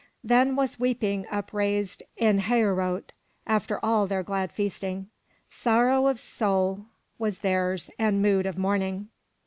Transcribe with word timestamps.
Then 0.23 0.55
was 0.55 0.79
weeping 0.79 1.27
upraised 1.29 2.01
in 2.17 2.39
He'o 2.39 2.73
rot 2.73 3.11
after 3.45 3.79
all 3.85 4.07
their 4.07 4.23
glad 4.23 4.51
feast 4.51 4.83
ing. 4.83 5.09
Sorrow 5.47 6.07
of 6.07 6.19
soul 6.19 6.87
Vv^as 7.19 7.41
theirs 7.41 7.91
and 7.99 8.19
mood 8.19 8.47
of 8.47 8.57
mourning. 8.57 9.09